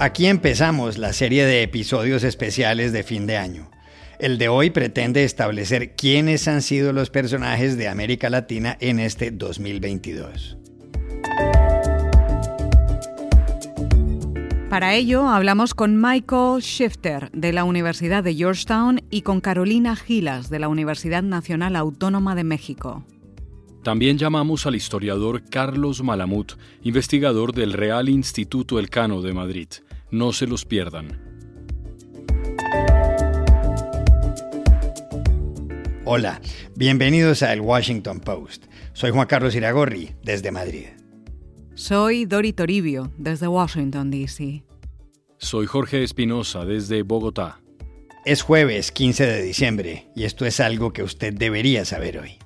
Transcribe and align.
Aquí 0.00 0.26
empezamos 0.26 0.96
la 0.96 1.12
serie 1.12 1.44
de 1.44 1.64
episodios 1.64 2.22
especiales 2.22 2.92
de 2.92 3.02
fin 3.02 3.26
de 3.26 3.36
año. 3.36 3.68
El 4.20 4.38
de 4.38 4.48
hoy 4.48 4.70
pretende 4.70 5.24
establecer 5.24 5.96
quiénes 5.96 6.46
han 6.46 6.62
sido 6.62 6.92
los 6.92 7.10
personajes 7.10 7.76
de 7.76 7.88
América 7.88 8.30
Latina 8.30 8.76
en 8.78 9.00
este 9.00 9.32
2022. 9.32 10.56
Para 14.70 14.94
ello 14.94 15.26
hablamos 15.28 15.74
con 15.74 16.00
Michael 16.00 16.62
Shifter 16.62 17.32
de 17.32 17.52
la 17.52 17.64
Universidad 17.64 18.22
de 18.22 18.36
Georgetown 18.36 19.00
y 19.10 19.22
con 19.22 19.40
Carolina 19.40 19.96
Gilas 19.96 20.48
de 20.48 20.60
la 20.60 20.68
Universidad 20.68 21.24
Nacional 21.24 21.74
Autónoma 21.74 22.36
de 22.36 22.44
México. 22.44 23.04
También 23.82 24.16
llamamos 24.16 24.64
al 24.66 24.76
historiador 24.76 25.42
Carlos 25.50 26.04
Malamut, 26.04 26.52
investigador 26.82 27.52
del 27.52 27.72
Real 27.72 28.08
Instituto 28.08 28.78
Elcano 28.78 29.22
de 29.22 29.32
Madrid. 29.32 29.68
No 30.10 30.32
se 30.32 30.46
los 30.46 30.64
pierdan. 30.64 31.20
Hola, 36.06 36.40
bienvenidos 36.74 37.42
a 37.42 37.52
El 37.52 37.60
Washington 37.60 38.20
Post. 38.20 38.64
Soy 38.94 39.10
Juan 39.10 39.26
Carlos 39.26 39.54
Iragorri, 39.54 40.14
desde 40.22 40.50
Madrid. 40.50 40.86
Soy 41.74 42.24
Dori 42.24 42.54
Toribio, 42.54 43.12
desde 43.18 43.48
Washington, 43.48 44.10
D.C. 44.10 44.64
Soy 45.36 45.66
Jorge 45.66 46.02
Espinosa, 46.02 46.64
desde 46.64 47.02
Bogotá. 47.02 47.60
Es 48.24 48.40
jueves 48.40 48.90
15 48.90 49.26
de 49.26 49.42
diciembre 49.42 50.08
y 50.16 50.24
esto 50.24 50.46
es 50.46 50.58
algo 50.60 50.94
que 50.94 51.02
usted 51.02 51.34
debería 51.34 51.84
saber 51.84 52.18
hoy. 52.18 52.38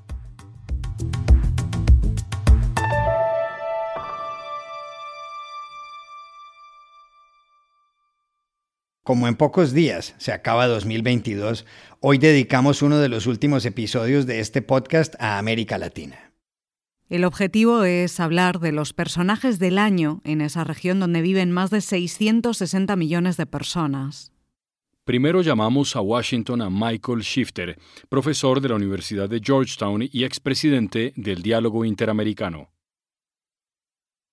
Como 9.04 9.26
en 9.26 9.34
pocos 9.34 9.72
días 9.72 10.14
se 10.18 10.30
acaba 10.30 10.68
2022, 10.68 11.66
hoy 11.98 12.18
dedicamos 12.18 12.82
uno 12.82 12.98
de 12.98 13.08
los 13.08 13.26
últimos 13.26 13.66
episodios 13.66 14.26
de 14.26 14.38
este 14.38 14.62
podcast 14.62 15.16
a 15.18 15.38
América 15.38 15.76
Latina. 15.76 16.32
El 17.08 17.24
objetivo 17.24 17.82
es 17.82 18.20
hablar 18.20 18.60
de 18.60 18.70
los 18.70 18.92
personajes 18.92 19.58
del 19.58 19.78
año 19.78 20.20
en 20.22 20.40
esa 20.40 20.62
región 20.62 21.00
donde 21.00 21.20
viven 21.20 21.50
más 21.50 21.70
de 21.70 21.80
660 21.80 22.94
millones 22.94 23.36
de 23.36 23.44
personas. 23.44 24.30
Primero 25.02 25.42
llamamos 25.42 25.96
a 25.96 26.00
Washington 26.00 26.62
a 26.62 26.70
Michael 26.70 27.22
Shifter, 27.22 27.80
profesor 28.08 28.60
de 28.60 28.68
la 28.68 28.76
Universidad 28.76 29.28
de 29.28 29.40
Georgetown 29.42 30.08
y 30.12 30.22
expresidente 30.22 31.12
del 31.16 31.42
Diálogo 31.42 31.84
Interamericano. 31.84 32.70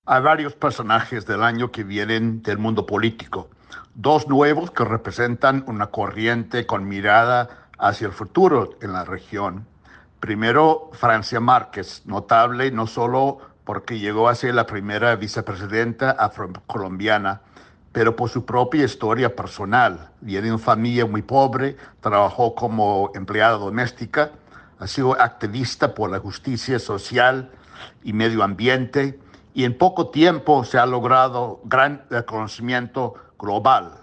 Hay 0.05 0.21
varios 0.21 0.53
personajes 0.53 1.25
del 1.25 1.41
año 1.41 1.71
que 1.71 1.83
vienen 1.83 2.43
del 2.43 2.59
mundo 2.59 2.85
político 2.85 3.49
dos 3.95 4.27
nuevos 4.27 4.71
que 4.71 4.85
representan 4.85 5.63
una 5.67 5.87
corriente 5.87 6.65
con 6.65 6.87
mirada 6.87 7.67
hacia 7.77 8.07
el 8.07 8.13
futuro 8.13 8.71
en 8.81 8.93
la 8.93 9.05
región. 9.05 9.65
Primero, 10.19 10.89
Francia 10.93 11.39
Márquez, 11.39 12.03
notable 12.05 12.71
no 12.71 12.87
solo 12.87 13.39
porque 13.63 13.99
llegó 13.99 14.27
a 14.27 14.35
ser 14.35 14.55
la 14.55 14.65
primera 14.65 15.15
vicepresidenta 15.15 16.11
afrocolombiana, 16.11 17.41
pero 17.91 18.15
por 18.15 18.29
su 18.29 18.45
propia 18.45 18.83
historia 18.83 19.35
personal. 19.35 20.09
Viene 20.21 20.47
de 20.47 20.53
una 20.53 20.63
familia 20.63 21.05
muy 21.05 21.21
pobre, 21.21 21.77
trabajó 22.01 22.55
como 22.55 23.11
empleada 23.15 23.57
doméstica, 23.57 24.31
ha 24.79 24.87
sido 24.87 25.19
activista 25.19 25.93
por 25.93 26.09
la 26.09 26.19
justicia 26.19 26.79
social 26.79 27.51
y 28.03 28.13
medio 28.13 28.43
ambiente, 28.43 29.19
y 29.53 29.65
en 29.65 29.77
poco 29.77 30.09
tiempo 30.09 30.63
se 30.63 30.77
ha 30.77 30.85
logrado 30.85 31.61
gran 31.63 32.05
reconocimiento 32.09 33.15
global. 33.39 33.93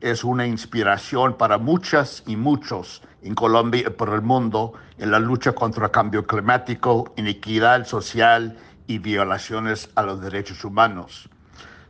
Es 0.00 0.24
una 0.24 0.46
inspiración 0.46 1.34
para 1.34 1.58
muchas 1.58 2.22
y 2.26 2.36
muchos 2.36 3.02
en 3.22 3.34
Colombia 3.34 3.84
y 3.86 3.90
por 3.90 4.10
el 4.10 4.22
mundo 4.22 4.72
en 4.98 5.10
la 5.10 5.18
lucha 5.18 5.52
contra 5.52 5.86
el 5.86 5.90
cambio 5.90 6.26
climático, 6.26 7.12
inequidad 7.16 7.86
social 7.86 8.58
y 8.86 8.98
violaciones 8.98 9.88
a 9.94 10.02
los 10.02 10.20
derechos 10.20 10.64
humanos. 10.64 11.28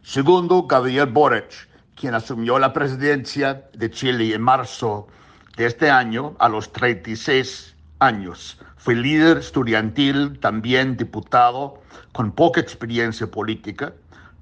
Segundo, 0.03 0.65
Gabriel 0.65 1.07
Boric, 1.07 1.69
quien 1.95 2.15
asumió 2.15 2.59
la 2.59 2.73
presidencia 2.73 3.69
de 3.73 3.91
Chile 3.91 4.35
en 4.35 4.43
marzo 4.43 5.09
de 5.57 5.67
este 5.67 5.91
año 5.91 6.35
a 6.39 6.49
los 6.49 6.73
36 6.73 7.77
años. 8.01 8.59
Fue 8.77 8.95
líder 8.95 9.39
estudiantil, 9.39 10.39
también 10.41 10.97
diputado, 10.97 11.81
con 12.13 12.33
poca 12.33 12.61
experiencia 12.61 13.31
política 13.31 13.93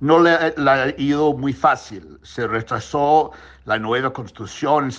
no 0.01 0.21
le, 0.21 0.31
ha 0.31 0.95
ido 0.97 1.33
muy 1.35 1.53
fácil. 1.53 2.19
Se 2.23 2.47
retrasó 2.47 3.33
la 3.65 3.79
nueva 3.79 4.13
constitución 4.13 4.85
en 4.85 4.93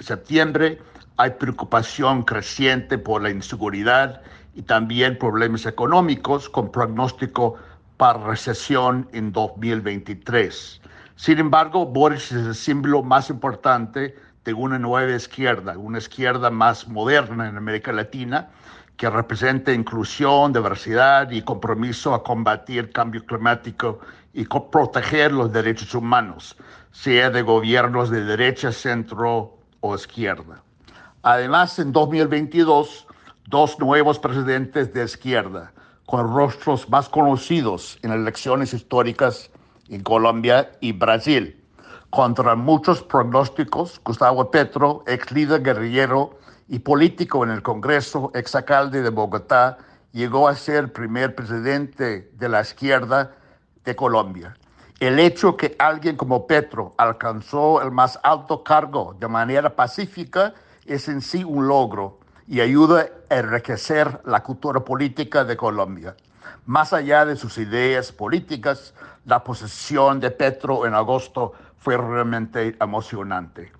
septiembre. 0.00 0.80
Hay 1.16 1.30
preocupación 1.30 2.22
creciente 2.22 2.98
por 2.98 3.22
la 3.22 3.30
inseguridad 3.30 4.22
y 4.54 4.62
también 4.62 5.18
problemas 5.18 5.66
económicos 5.66 6.48
con 6.48 6.72
pronóstico 6.72 7.56
para 7.96 8.18
recesión 8.24 9.08
en 9.12 9.32
2023. 9.32 10.80
Sin 11.16 11.38
embargo, 11.38 11.84
Boris 11.86 12.32
es 12.32 12.46
el 12.46 12.54
símbolo 12.54 13.02
más 13.02 13.28
importante 13.28 14.16
de 14.44 14.54
una 14.54 14.78
nueva 14.78 15.14
izquierda, 15.14 15.76
una 15.76 15.98
izquierda 15.98 16.50
más 16.50 16.88
moderna 16.88 17.46
en 17.46 17.58
América 17.58 17.92
Latina, 17.92 18.48
que 19.00 19.08
representa 19.08 19.72
inclusión, 19.72 20.52
diversidad 20.52 21.30
y 21.30 21.40
compromiso 21.40 22.12
a 22.12 22.22
combatir 22.22 22.80
el 22.80 22.92
cambio 22.92 23.24
climático 23.24 23.98
y 24.34 24.44
proteger 24.44 25.32
los 25.32 25.50
derechos 25.50 25.94
humanos, 25.94 26.54
sea 26.90 27.30
de 27.30 27.40
gobiernos 27.40 28.10
de 28.10 28.22
derecha, 28.22 28.72
centro 28.72 29.56
o 29.80 29.94
izquierda. 29.94 30.62
Además, 31.22 31.78
en 31.78 31.92
2022, 31.92 33.06
dos 33.46 33.78
nuevos 33.78 34.18
presidentes 34.18 34.92
de 34.92 35.04
izquierda, 35.04 35.72
con 36.04 36.34
rostros 36.34 36.86
más 36.90 37.08
conocidos 37.08 37.98
en 38.02 38.12
elecciones 38.12 38.74
históricas 38.74 39.50
en 39.88 40.02
Colombia 40.02 40.72
y 40.82 40.92
Brasil. 40.92 41.58
Contra 42.10 42.54
muchos 42.54 43.02
pronósticos, 43.02 43.98
Gustavo 44.04 44.50
Petro, 44.50 45.04
ex 45.06 45.32
líder 45.32 45.62
guerrillero 45.62 46.38
y 46.70 46.78
político 46.78 47.42
en 47.42 47.50
el 47.50 47.62
Congreso, 47.62 48.30
exalcalde 48.32 49.02
de 49.02 49.10
Bogotá, 49.10 49.76
llegó 50.12 50.46
a 50.46 50.54
ser 50.54 50.92
primer 50.92 51.34
presidente 51.34 52.30
de 52.32 52.48
la 52.48 52.60
izquierda 52.60 53.32
de 53.84 53.96
Colombia. 53.96 54.56
El 55.00 55.18
hecho 55.18 55.56
que 55.56 55.74
alguien 55.80 56.16
como 56.16 56.46
Petro 56.46 56.94
alcanzó 56.96 57.82
el 57.82 57.90
más 57.90 58.20
alto 58.22 58.62
cargo 58.62 59.16
de 59.18 59.26
manera 59.26 59.74
pacífica 59.74 60.54
es 60.86 61.08
en 61.08 61.22
sí 61.22 61.42
un 61.42 61.66
logro 61.66 62.20
y 62.46 62.60
ayuda 62.60 63.08
a 63.28 63.34
enriquecer 63.34 64.20
la 64.24 64.44
cultura 64.44 64.78
política 64.78 65.42
de 65.42 65.56
Colombia. 65.56 66.14
Más 66.66 66.92
allá 66.92 67.26
de 67.26 67.34
sus 67.34 67.58
ideas 67.58 68.12
políticas, 68.12 68.94
la 69.24 69.42
posesión 69.42 70.20
de 70.20 70.30
Petro 70.30 70.86
en 70.86 70.94
agosto 70.94 71.52
fue 71.78 71.96
realmente 71.96 72.76
emocionante. 72.80 73.72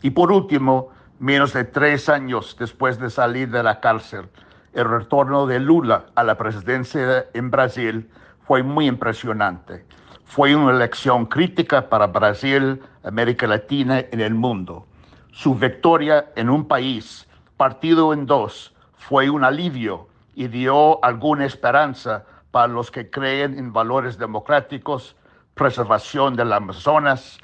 Y 0.00 0.08
por 0.10 0.32
último, 0.32 0.93
menos 1.18 1.52
de 1.52 1.64
tres 1.64 2.08
años 2.08 2.56
después 2.58 2.98
de 2.98 3.10
salir 3.10 3.50
de 3.50 3.62
la 3.62 3.80
cárcel, 3.80 4.28
el 4.72 4.88
retorno 4.88 5.46
de 5.46 5.60
Lula 5.60 6.06
a 6.14 6.24
la 6.24 6.36
presidencia 6.36 7.26
en 7.32 7.50
Brasil 7.50 8.10
fue 8.46 8.62
muy 8.62 8.86
impresionante. 8.86 9.84
Fue 10.24 10.54
una 10.56 10.72
elección 10.72 11.26
crítica 11.26 11.88
para 11.88 12.08
Brasil, 12.08 12.82
América 13.04 13.46
Latina 13.46 14.00
y 14.00 14.20
el 14.20 14.34
mundo. 14.34 14.86
Su 15.30 15.54
victoria 15.54 16.26
en 16.34 16.50
un 16.50 16.66
país 16.66 17.28
partido 17.56 18.12
en 18.12 18.26
dos 18.26 18.74
fue 18.96 19.30
un 19.30 19.44
alivio 19.44 20.08
y 20.34 20.48
dio 20.48 21.02
alguna 21.04 21.46
esperanza 21.46 22.24
para 22.50 22.68
los 22.68 22.90
que 22.90 23.10
creen 23.10 23.58
en 23.58 23.72
valores 23.72 24.18
democráticos, 24.18 25.16
preservación 25.54 26.34
de 26.36 26.44
las 26.44 26.56
Amazonas 26.58 27.38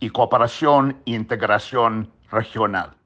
y 0.00 0.10
cooperación 0.10 0.96
e 1.06 1.12
integración 1.12 2.10
regional. 2.30 2.97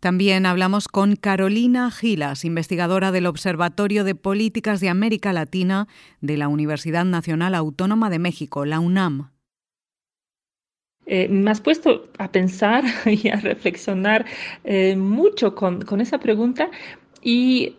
También 0.00 0.46
hablamos 0.46 0.88
con 0.88 1.14
Carolina 1.14 1.90
Gilas, 1.90 2.46
investigadora 2.46 3.12
del 3.12 3.26
Observatorio 3.26 4.02
de 4.02 4.14
Políticas 4.14 4.80
de 4.80 4.88
América 4.88 5.34
Latina 5.34 5.88
de 6.22 6.38
la 6.38 6.48
Universidad 6.48 7.04
Nacional 7.04 7.54
Autónoma 7.54 8.08
de 8.08 8.18
México, 8.18 8.64
la 8.64 8.80
UNAM. 8.80 9.30
Eh, 11.04 11.28
me 11.28 11.50
has 11.50 11.60
puesto 11.60 12.08
a 12.18 12.32
pensar 12.32 12.84
y 13.04 13.28
a 13.28 13.36
reflexionar 13.36 14.24
eh, 14.64 14.96
mucho 14.96 15.54
con, 15.54 16.00
esa 16.00 16.18
pregunta 16.18 16.70
y 17.20 17.76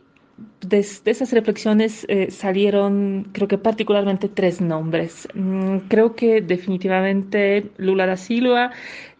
de, 0.61 0.79
esas 0.79 1.31
reflexiones 1.31 2.05
eh, 2.07 2.29
salieron, 2.29 3.29
creo 3.31 3.47
que 3.47 3.57
particularmente 3.57 4.29
tres 4.29 4.61
nombres. 4.61 5.27
Mm, 5.33 5.77
creo 5.87 6.15
que 6.15 6.41
definitivamente 6.41 7.71
Lula 7.77 8.05
da 8.05 8.17
Silva 8.17 8.71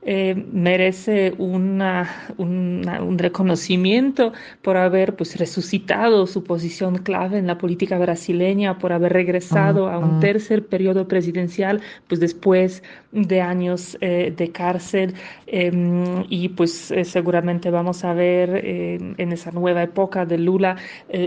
eh, 0.04 0.34
merece 0.52 1.36
una, 1.38 2.34
un 2.40 3.18
reconocimiento 3.20 4.34
por 4.64 4.76
haber 4.76 5.16
pues, 5.16 5.38
resucitado 5.38 6.26
su 6.26 6.44
posición 6.44 6.98
clave 6.98 7.38
en 7.38 7.46
la 7.46 7.60
política 7.60 8.00
brasileña, 8.00 8.80
por 8.80 8.94
haber 8.94 9.14
regresado 9.14 9.90
a 9.90 10.00
un 10.00 10.20
tercer 10.20 10.66
periodo 10.66 11.08
presidencial 11.08 11.82
pues, 12.08 12.20
después 12.20 12.82
de 13.12 13.42
años 13.42 13.96
eh, 14.02 14.34
de 14.36 14.52
cárcel 14.52 15.14
em, 15.46 16.26
y 16.30 16.50
pues 16.50 16.92
seguramente 17.04 17.70
vamos 17.70 18.04
a 18.04 18.14
ver 18.14 18.66
en 18.66 19.32
esa 19.32 19.52
nueva 19.52 19.84
época 19.84 20.26
de 20.26 20.38
Lula 20.38 20.78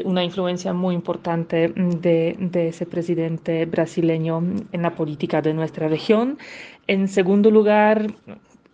una 0.04 0.22
influencia 0.22 0.72
muy 0.72 0.94
importante 0.94 1.68
de, 1.74 2.36
de 2.38 2.68
ese 2.68 2.86
presidente 2.86 3.66
brasileño 3.66 4.42
en 4.72 4.82
la 4.82 4.94
política 4.94 5.42
de 5.42 5.54
nuestra 5.54 5.88
región. 5.88 6.38
En 6.86 7.08
segundo 7.08 7.50
lugar, 7.50 8.06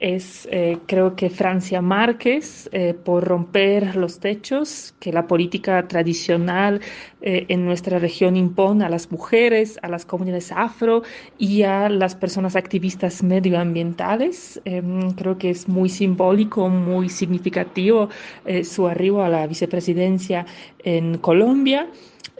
es 0.00 0.49
eh, 0.50 0.79
creo 0.87 1.14
que 1.14 1.29
Francia 1.29 1.82
Márquez 1.82 2.70
eh, 2.73 2.94
por 2.94 3.23
romper 3.23 3.97
los 3.97 4.19
techos 4.19 4.94
que 4.99 5.12
la 5.12 5.26
política 5.26 5.87
tradicional 5.87 6.81
eh, 7.20 7.44
en 7.49 7.67
nuestra 7.67 7.99
región 7.99 8.35
impone 8.35 8.85
a 8.87 8.88
las 8.88 9.12
mujeres, 9.12 9.79
a 9.82 9.88
las 9.88 10.06
comunidades 10.06 10.52
afro 10.52 11.02
y 11.38 11.62
a 11.64 11.91
las 11.91 12.14
personas 12.14 12.56
activistas 12.56 13.23
medioambientales. 13.23 14.61
Em, 14.64 15.12
creo 15.12 15.37
que 15.37 15.50
es 15.50 15.69
muy 15.69 15.91
simbólico, 15.91 16.69
muy 16.70 17.11
significativo 17.11 18.08
su 18.64 18.87
arribo 18.88 19.23
a 19.23 19.29
la 19.29 19.47
vicepresidencia 19.47 20.47
en 20.82 21.19
Colombia. 21.19 21.87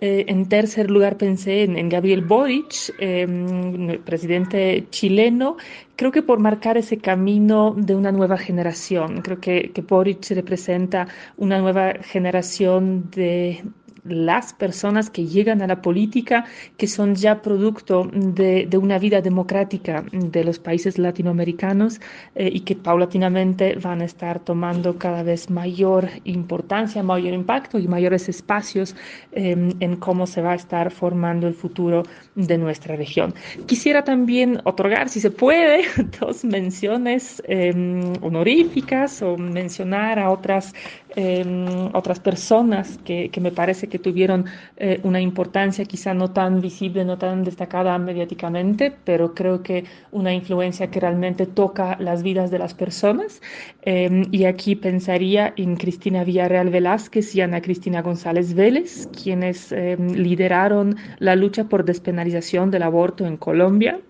Eh, 0.03 0.25
en 0.29 0.49
tercer 0.49 0.91
lugar 0.91 1.19
pensé 1.19 1.65
en, 1.65 1.89
Gabriel 1.91 2.23
Boric, 2.23 2.73
em, 2.99 3.99
presidente 4.03 4.87
chileno, 4.91 5.59
creo 5.95 6.11
que 6.11 6.23
por 6.23 6.39
marcar 6.39 6.79
ese 6.79 6.97
camino 6.97 7.50
de 7.51 7.95
una 7.97 8.13
nueva 8.13 8.39
generación. 8.39 9.23
Creo 9.23 9.41
que, 9.41 9.73
que 9.73 9.83
Boric 9.83 10.31
representa 10.31 11.09
una 11.37 11.59
nueva 11.59 11.95
generación 12.03 13.11
de, 13.11 13.65
las 14.05 14.53
personas 14.53 15.11
que 15.11 15.27
llegan 15.27 15.63
a 15.63 15.67
la 15.67 15.83
política, 15.83 16.45
que 16.77 16.87
son 16.87 17.15
ya 17.15 17.43
producto 17.43 18.09
de, 18.13 18.69
una 18.81 18.99
vida 18.99 19.21
democrática 19.21 20.05
de 20.13 20.45
los 20.45 20.59
países 20.59 20.99
latinoamericanos 20.99 22.01
eh, 22.35 22.49
y 22.53 22.61
que 22.61 22.77
paulatinamente 22.77 23.77
van 23.77 24.01
a 24.01 24.05
estar 24.05 24.41
tomando 24.41 24.97
cada 24.97 25.23
vez 25.23 25.51
mayor 25.51 26.09
importancia, 26.25 27.03
mayor 27.03 27.35
impacto 27.35 27.79
y 27.79 27.87
mayores 27.89 28.29
espacios 28.29 28.97
em, 29.33 29.73
en 29.81 29.97
cómo 29.97 30.27
se 30.27 30.41
va 30.41 30.53
a 30.53 30.55
estar 30.57 30.91
formando 30.91 31.47
el 31.47 31.55
futuro 31.55 32.05
de 32.35 32.57
nuestra 32.57 32.97
región. 32.97 33.35
Quisiera 33.67 34.03
también 34.03 34.61
otorgar, 34.65 35.09
si 35.09 35.21
se 35.21 35.31
puede, 35.31 35.83
dos 36.21 36.45
menciones 36.45 37.43
em, 37.47 38.13
honoríficas 38.23 39.21
o 39.23 39.37
mencionar 39.37 40.19
a 40.19 40.31
otras, 40.31 40.73
em, 41.17 41.91
otras 41.93 42.19
personas 42.19 42.99
que, 43.05 43.29
que 43.29 43.41
me 43.41 43.53
parece 43.53 43.90
que 43.91 43.99
tuvieron 43.99 44.47
eh, 44.79 45.01
una 45.03 45.21
importancia 45.21 45.85
quizá 45.85 46.15
no 46.15 46.31
tan 46.31 46.61
visible, 46.61 47.05
no 47.05 47.19
tan 47.19 47.45
destacada 47.45 47.99
mediáticamente, 47.99 48.91
pero 49.05 49.35
creo 49.35 49.63
que 49.63 49.85
una 50.13 50.33
influencia 50.33 50.91
que 50.91 51.01
realmente 51.01 51.47
toca 51.47 51.97
las 52.01 52.23
vidas 52.23 52.51
de 52.51 52.59
las 52.59 52.73
personas. 52.73 53.43
Em, 53.83 54.25
y 54.31 54.45
aquí 54.47 54.77
pensaría 54.77 55.53
en 55.57 55.77
Cristina 55.77 56.25
Villarreal 56.25 56.71
Velázquez 56.71 57.35
y 57.35 57.43
Ana 57.43 57.61
Cristina 57.61 58.01
González 58.01 58.55
Vélez, 58.55 59.09
quienes 59.09 59.73
em, 59.73 60.15
lideraron 60.15 60.97
la 61.19 61.37
lucha 61.37 61.65
por 61.65 61.85
despenalización 61.85 62.71
del 62.71 62.85
aborto 62.85 63.27
en 63.27 63.37
Colombia. 63.37 64.01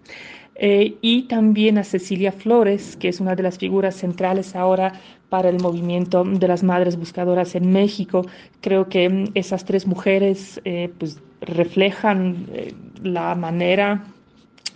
Eh, 0.63 0.99
y 1.01 1.23
también 1.23 1.79
a 1.79 1.85
Cecilia 1.85 2.33
Flores, 2.33 2.95
que 2.97 3.09
es 3.09 3.19
una 3.19 3.35
de 3.35 3.43
las 3.43 3.57
figuras 3.57 3.97
centrales 3.97 4.55
ahora 4.55 4.93
para 5.31 5.49
el 5.49 5.59
movimiento 5.59 6.23
de 6.23 6.47
las 6.47 6.63
madres 6.63 6.97
buscadoras 6.97 7.55
en 7.55 7.73
México. 7.73 8.27
Creo 8.61 8.87
que 8.91 9.09
mm, 9.09 9.25
esas 9.35 9.65
tres 9.65 9.87
mujeres 9.87 10.61
eh, 10.67 10.91
pues, 10.99 11.19
reflejan 11.41 12.47
eh, 12.53 12.75
la 13.03 13.35
manera 13.37 14.05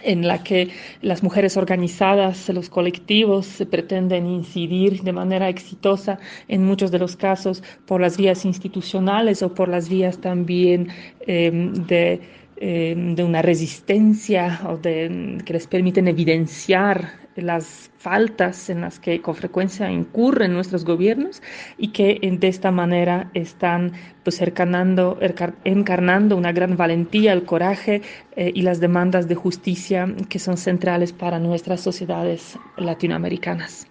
en 0.03 0.27
la 0.27 0.43
que 0.43 0.71
las 1.03 1.23
mujeres 1.23 1.59
organizadas, 1.59 2.49
los 2.49 2.71
colectivos, 2.71 3.45
se 3.45 3.67
pretenden 3.67 4.27
incidir 4.27 5.03
de 5.03 5.13
manera 5.13 5.51
exitosa 5.51 6.19
en 6.49 6.65
muchos 6.65 6.93
de 6.93 6.99
los 6.99 7.15
casos 7.15 7.63
por 7.85 8.01
las 8.01 8.17
vías 8.17 8.47
institucionales 8.47 9.43
o 9.43 9.53
por 9.53 9.69
las 9.69 9.91
vías 9.91 10.19
también 10.19 10.89
de 11.27 12.21
eh, 12.57 12.95
de 12.97 13.25
una 13.25 13.43
resistencia 13.43 14.61
o 14.69 14.77
de, 14.77 15.39
que 15.45 15.53
les 15.53 15.67
permiten 15.67 16.09
evidenciar 16.09 17.25
las 17.37 17.91
faltas 17.99 18.71
en 18.71 18.83
las 18.83 19.01
que 19.01 19.21
con 19.21 19.35
frecuencia 19.35 19.91
incurren 19.91 20.53
nuestros 20.53 20.85
gobiernos 20.85 21.43
y 21.79 21.89
que 21.89 22.21
de 22.23 22.49
esta 22.49 22.71
manera 22.71 23.31
están 23.35 23.93
pues 24.23 24.41
encarnando, 24.41 25.19
encarnando 25.65 26.37
una 26.37 26.53
gran 26.53 26.77
valentía, 26.77 27.33
el 27.33 27.45
coraje 27.45 28.03
eh, 28.37 28.53
y 28.55 28.63
las 28.63 28.81
demandas 28.81 29.27
de 29.27 29.35
justicia 29.35 30.07
que 30.29 30.39
son 30.39 30.57
centrales 30.57 31.13
para 31.13 31.39
nuestras 31.39 31.81
sociedades 31.81 32.59
latinoamericanas. 32.77 33.89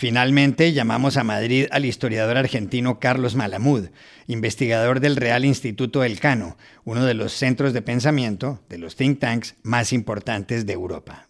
Finalmente, 0.00 0.72
llamamos 0.72 1.16
a 1.16 1.24
Madrid 1.24 1.66
al 1.72 1.84
historiador 1.84 2.36
argentino 2.36 3.00
Carlos 3.00 3.34
Malamud, 3.34 3.86
investigador 4.28 5.00
del 5.00 5.16
Real 5.16 5.44
Instituto 5.44 6.04
Elcano, 6.04 6.56
uno 6.84 7.04
de 7.04 7.14
los 7.14 7.32
centros 7.32 7.72
de 7.72 7.82
pensamiento 7.82 8.60
de 8.68 8.78
los 8.78 8.94
think 8.94 9.18
tanks 9.18 9.56
más 9.64 9.92
importantes 9.92 10.66
de 10.66 10.72
Europa. 10.72 11.26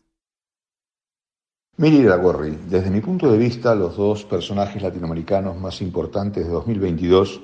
Miri 1.79 2.05
desde 2.69 2.91
mi 2.91 3.01
punto 3.01 3.33
de 3.33 3.39
vista, 3.39 3.75
los 3.75 3.97
dos 3.97 4.25
personajes 4.25 4.83
latinoamericanos 4.83 5.57
más 5.57 5.81
importantes 5.81 6.45
de 6.45 6.51
2022 6.51 7.41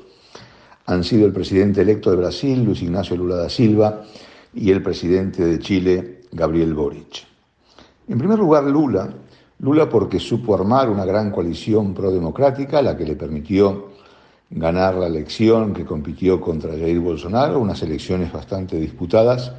han 0.85 1.05
sido 1.05 1.25
el 1.25 1.33
presidente 1.33 1.81
electo 1.81 2.11
de 2.11 2.19
Brasil, 2.19 2.63
Luis 2.63 2.83
Ignacio 2.83 3.17
Lula 3.17 3.37
da 3.37 3.49
Silva, 3.49 4.05
y 4.53 4.71
el 4.71 4.83
presidente 4.83 5.43
de 5.43 5.59
Chile, 5.59 6.21
Gabriel 6.33 6.75
Boric. 6.75 7.25
En 8.09 8.19
primer 8.19 8.39
lugar, 8.39 8.65
Lula 8.65 9.09
Lula 9.65 9.89
porque 9.89 10.21
supo 10.21 10.55
armar 10.55 10.91
una 10.91 11.07
gran 11.07 11.31
coalición 11.31 11.95
pro-democrática, 11.95 12.83
la 12.83 12.95
que 12.99 13.07
le 13.07 13.17
permitió 13.17 13.93
ganar 14.51 14.95
la 14.97 15.07
elección 15.07 15.73
que 15.73 15.87
compitió 15.87 16.39
contra 16.39 16.73
Jair 16.73 17.01
Bolsonaro, 17.01 17.59
unas 17.59 17.83
elecciones 17.83 18.31
bastante 18.31 18.79
disputadas, 18.79 19.53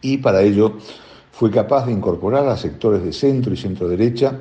y 0.00 0.18
para 0.18 0.42
ello 0.42 0.74
fue 1.32 1.50
capaz 1.50 1.86
de 1.86 1.92
incorporar 1.92 2.46
a 2.46 2.56
sectores 2.56 3.02
de 3.02 3.12
centro 3.12 3.52
y 3.52 3.56
centro 3.56 3.88
derecha, 3.88 4.38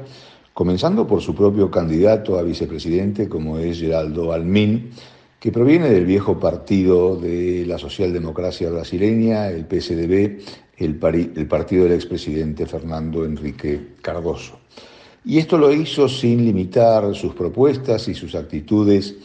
comenzando 0.53 1.07
por 1.07 1.21
su 1.21 1.33
propio 1.33 1.71
candidato 1.71 2.37
a 2.37 2.43
vicepresidente, 2.43 3.27
como 3.27 3.57
es 3.57 3.79
Geraldo 3.79 4.31
Almín, 4.31 4.91
que 5.39 5.51
proviene 5.51 5.89
del 5.89 6.05
viejo 6.05 6.39
partido 6.39 7.15
de 7.15 7.65
la 7.65 7.79
socialdemocracia 7.79 8.69
brasileña, 8.69 9.47
el 9.49 9.65
PSDB, 9.65 10.39
el, 10.85 11.47
partido 11.47 11.83
del 11.83 11.93
expresidente 11.93 12.65
Fernando 12.65 13.23
Enrique 13.23 13.95
Cardoso. 14.01 14.59
Y 15.23 15.37
esto 15.37 15.57
lo 15.57 15.71
hizo 15.71 16.09
sin 16.09 16.43
limitar 16.43 17.13
sus 17.13 17.33
propuestas 17.35 18.07
y 18.07 18.15
sus 18.15 18.33
actitudes 18.33 19.15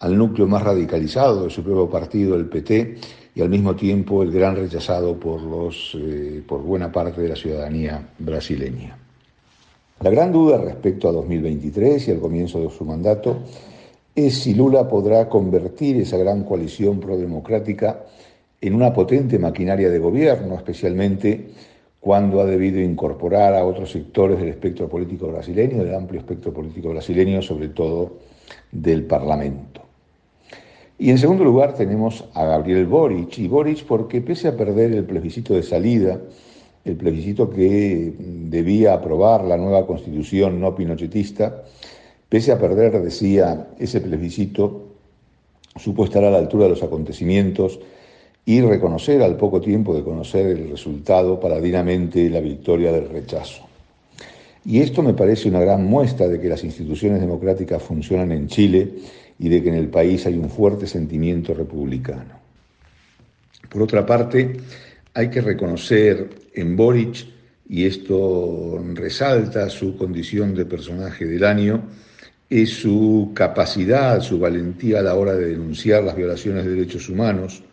al 0.00 0.16
núcleo 0.18 0.46
más 0.46 0.62
radicalizado 0.62 1.44
de 1.44 1.50
su 1.50 1.62
propio 1.62 1.88
partido, 1.88 2.36
el 2.36 2.46
PT, 2.46 2.98
y 3.34 3.40
al 3.40 3.48
mismo 3.48 3.74
tiempo 3.74 4.22
el 4.22 4.30
gran 4.30 4.56
rechazado 4.56 5.18
por, 5.18 5.40
los, 5.42 5.96
eh, 5.98 6.42
por 6.46 6.62
buena 6.62 6.92
parte 6.92 7.22
de 7.22 7.28
la 7.30 7.36
ciudadanía 7.36 8.08
brasileña. 8.18 8.98
La 10.00 10.10
gran 10.10 10.30
duda 10.30 10.58
respecto 10.58 11.08
a 11.08 11.12
2023 11.12 12.08
y 12.08 12.10
al 12.10 12.20
comienzo 12.20 12.60
de 12.60 12.70
su 12.70 12.84
mandato 12.84 13.38
es 14.14 14.38
si 14.38 14.54
Lula 14.54 14.88
podrá 14.88 15.28
convertir 15.28 15.96
esa 15.98 16.18
gran 16.18 16.44
coalición 16.44 17.00
prodemocrática 17.00 18.04
en 18.60 18.74
una 18.74 18.92
potente 18.92 19.38
maquinaria 19.38 19.90
de 19.90 19.98
gobierno, 19.98 20.54
especialmente 20.54 21.48
cuando 22.00 22.40
ha 22.40 22.44
debido 22.44 22.80
incorporar 22.80 23.54
a 23.54 23.64
otros 23.64 23.90
sectores 23.90 24.38
del 24.38 24.48
espectro 24.48 24.88
político 24.88 25.26
brasileño, 25.26 25.82
del 25.82 25.94
amplio 25.94 26.20
espectro 26.20 26.52
político 26.52 26.90
brasileño, 26.90 27.42
sobre 27.42 27.68
todo 27.68 28.18
del 28.70 29.04
Parlamento. 29.04 29.82
Y 30.98 31.10
en 31.10 31.18
segundo 31.18 31.44
lugar 31.44 31.74
tenemos 31.74 32.24
a 32.32 32.44
Gabriel 32.44 32.86
Boric, 32.86 33.38
y 33.38 33.48
Boric 33.48 33.84
porque 33.84 34.20
pese 34.20 34.48
a 34.48 34.56
perder 34.56 34.92
el 34.92 35.04
plebiscito 35.04 35.54
de 35.54 35.62
salida, 35.62 36.20
el 36.84 36.96
plebiscito 36.96 37.50
que 37.50 38.14
debía 38.18 38.94
aprobar 38.94 39.44
la 39.44 39.56
nueva 39.56 39.86
constitución 39.86 40.60
no 40.60 40.74
pinochetista, 40.74 41.64
pese 42.28 42.52
a 42.52 42.58
perder, 42.58 43.02
decía, 43.02 43.66
ese 43.78 44.00
plebiscito, 44.00 44.84
supo 45.74 46.04
estar 46.04 46.24
a 46.24 46.30
la 46.30 46.38
altura 46.38 46.64
de 46.64 46.70
los 46.70 46.82
acontecimientos 46.82 47.80
y 48.48 48.60
reconocer 48.60 49.22
al 49.22 49.36
poco 49.36 49.60
tiempo 49.60 49.94
de 49.94 50.04
conocer 50.04 50.46
el 50.46 50.70
resultado 50.70 51.38
paladinamente 51.40 52.30
la 52.30 52.40
victoria 52.40 52.92
del 52.92 53.08
rechazo. 53.08 53.66
Y 54.64 54.80
esto 54.80 55.02
me 55.02 55.14
parece 55.14 55.48
una 55.48 55.60
gran 55.60 55.84
muestra 55.84 56.28
de 56.28 56.40
que 56.40 56.48
las 56.48 56.62
instituciones 56.62 57.20
democráticas 57.20 57.82
funcionan 57.82 58.30
en 58.30 58.46
Chile 58.46 58.88
y 59.38 59.48
de 59.48 59.62
que 59.62 59.68
en 59.68 59.74
el 59.74 59.88
país 59.88 60.26
hay 60.26 60.38
un 60.38 60.48
fuerte 60.48 60.86
sentimiento 60.86 61.54
republicano. 61.54 62.34
Por 63.68 63.82
otra 63.82 64.06
parte, 64.06 64.56
hay 65.12 65.28
que 65.28 65.40
reconocer 65.40 66.30
en 66.54 66.76
Boric, 66.76 67.26
y 67.68 67.84
esto 67.84 68.80
resalta 68.94 69.68
su 69.70 69.96
condición 69.96 70.54
de 70.54 70.66
personaje 70.66 71.24
del 71.26 71.44
año, 71.44 71.82
es 72.48 72.70
su 72.70 73.32
capacidad, 73.34 74.20
su 74.20 74.38
valentía 74.38 75.00
a 75.00 75.02
la 75.02 75.16
hora 75.16 75.34
de 75.34 75.48
denunciar 75.48 76.04
las 76.04 76.14
violaciones 76.14 76.64
de 76.64 76.70
derechos 76.70 77.08
humanos, 77.08 77.64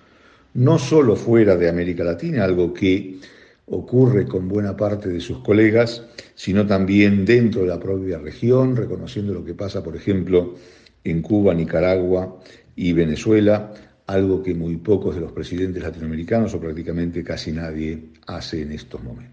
no 0.54 0.78
solo 0.78 1.16
fuera 1.16 1.56
de 1.56 1.70
América 1.70 2.04
Latina, 2.04 2.44
algo 2.44 2.74
que 2.74 3.20
ocurre 3.66 4.26
con 4.26 4.48
buena 4.48 4.76
parte 4.76 5.10
de 5.10 5.20
sus 5.20 5.40
colegas, 5.40 6.04
sino 6.36 6.66
también 6.68 7.26
dentro 7.26 7.62
de 7.62 7.68
la 7.68 7.80
propia 7.80 8.20
región, 8.20 8.76
reconociendo 8.76 9.34
lo 9.34 9.44
que 9.44 9.54
pasa, 9.54 9.84
por 9.84 9.96
ejemplo, 9.96 10.56
en 11.04 11.22
Cuba, 11.22 11.54
Nicaragua 11.54 12.40
y 12.76 12.94
Venezuela, 12.94 13.74
algo 14.08 14.44
que 14.44 14.54
muy 14.54 14.78
pocos 14.78 15.16
de 15.16 15.22
los 15.22 15.32
presidentes 15.32 15.82
latinoamericanos 15.82 16.54
o 16.54 16.60
prácticamente 16.60 17.24
casi 17.24 17.52
nadie 17.52 18.10
hace 18.28 18.62
en 18.62 18.74
estos 18.74 19.02
momentos. 19.02 19.33